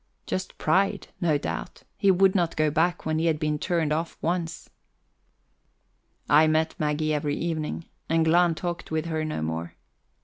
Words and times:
Just 0.25 0.57
pride, 0.57 1.09
no 1.21 1.37
doubt; 1.37 1.83
he 1.95 2.09
would 2.09 2.33
not 2.33 2.55
go 2.55 2.71
back 2.71 3.05
when 3.05 3.19
he 3.19 3.27
had 3.27 3.37
been 3.39 3.59
turned 3.59 3.93
off 3.93 4.17
once. 4.19 4.67
I 6.27 6.47
met 6.47 6.73
Maggie 6.79 7.13
every 7.13 7.35
evening, 7.35 7.85
and 8.09 8.25
Glahn 8.25 8.55
talked 8.55 8.89
with 8.89 9.05
her 9.05 9.23
no 9.23 9.43
more. 9.43 9.75